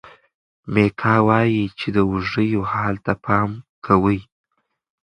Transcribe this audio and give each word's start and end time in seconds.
میکا 0.73 1.13
وایي 1.27 1.63
چې 1.79 1.87
د 1.95 1.97
وږیو 2.11 2.61
حال 2.71 2.95
ته 3.05 3.13
پام 3.25 3.49
کوي. 3.85 4.19